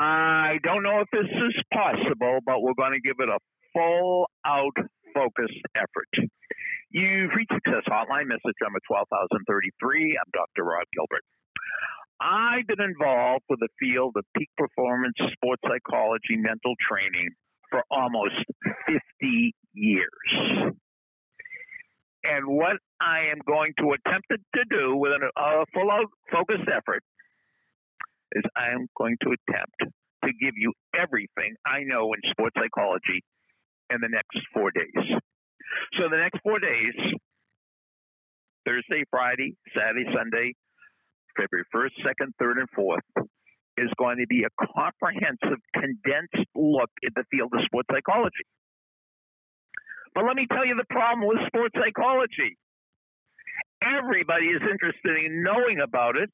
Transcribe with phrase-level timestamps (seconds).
[0.00, 3.38] I don't know if this is possible, but we're going to give it a
[3.72, 4.76] full out
[5.12, 6.30] focused effort.
[6.90, 10.16] You've reached Success Hotline, message number 12033.
[10.16, 10.62] I'm Dr.
[10.62, 11.24] Rob Gilbert.
[12.20, 17.30] I've been involved with the field of peak performance, sports psychology, mental training
[17.68, 18.38] for almost
[18.86, 20.72] 50 years.
[22.22, 27.02] And what I am going to attempt to do with a full out focused effort
[28.32, 33.22] is I am going to attempt to give you everything I know in sports psychology
[33.90, 35.18] in the next four days.
[35.94, 36.94] So the next four days,
[38.66, 40.54] Thursday, Friday, Saturday, Sunday,
[41.36, 43.26] February 1st, 2nd, 3rd, and 4th,
[43.78, 48.44] is going to be a comprehensive, condensed look at the field of sports psychology.
[50.14, 52.58] But let me tell you the problem with sports psychology.
[53.82, 56.30] Everybody is interested in knowing about it.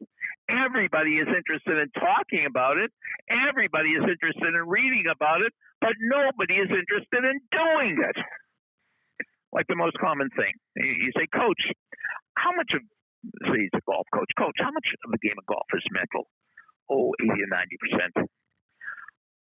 [0.48, 2.90] Everybody is interested in talking about it.
[3.28, 8.16] Everybody is interested in reading about it, but nobody is interested in doing it.
[9.52, 10.52] Like the most common thing.
[10.76, 11.68] You say, Coach,
[12.36, 12.80] how much of,
[13.44, 16.28] say he's a golf coach, Coach, how much of the game of golf is mental?
[16.90, 18.26] Oh, 80 or 90%.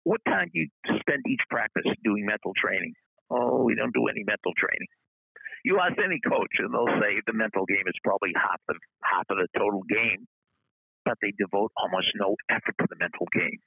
[0.05, 0.69] What time do you
[1.01, 2.93] spend each practice doing mental training?
[3.31, 4.89] Oh, we don't do any mental training.
[5.65, 9.25] You ask any coach, and they'll say the mental game is probably half of half
[9.31, 10.29] of the total game,
[11.05, 13.59] but they devote almost no effort to the mental game.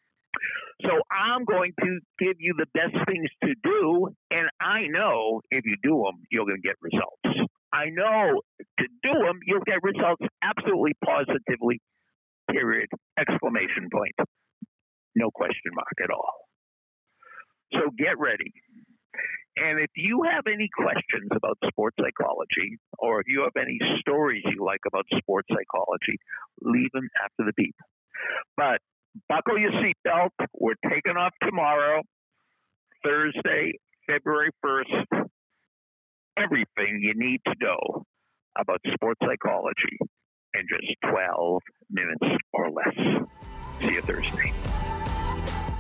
[0.84, 5.66] So I'm going to give you the best things to do, and I know if
[5.66, 7.50] you do them, you're going to get results.
[7.74, 8.42] I know
[8.80, 11.82] to do them, you'll get results absolutely positively.
[12.50, 12.88] Period.
[13.20, 14.16] Exclamation point.
[15.16, 16.48] No question mark at all.
[17.74, 18.54] So get ready.
[19.58, 24.44] And if you have any questions about sports psychology, or if you have any stories
[24.46, 26.20] you like about sports psychology,
[26.62, 27.76] leave them after the beep.
[28.56, 28.82] But
[29.28, 30.30] buckle your seatbelt.
[30.54, 32.04] We're taking off tomorrow,
[33.04, 33.74] Thursday,
[34.08, 35.28] February 1st.
[36.38, 38.04] Everything you need to know
[38.58, 39.98] about sports psychology
[40.54, 43.28] in just 12 minutes or less.
[43.82, 44.54] See you Thursday.